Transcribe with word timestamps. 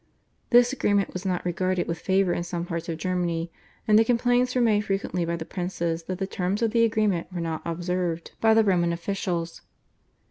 This 0.49 0.73
agreement 0.73 1.13
was 1.13 1.27
not 1.27 1.45
regarded 1.45 1.87
with 1.87 1.99
favour 2.01 2.33
in 2.33 2.41
some 2.41 2.65
parts 2.65 2.89
of 2.89 2.97
Germany, 2.97 3.51
and 3.87 4.03
complaints 4.03 4.55
were 4.55 4.59
made 4.61 4.81
frequently 4.81 5.25
by 5.25 5.35
the 5.35 5.45
princes 5.45 6.05
that 6.05 6.17
the 6.17 6.25
terms 6.25 6.63
of 6.63 6.71
the 6.71 6.83
agreement 6.83 7.31
were 7.31 7.39
not 7.39 7.61
observed 7.65 8.31
by 8.41 8.55
the 8.55 8.63
Roman 8.63 8.93
officials. 8.93 9.61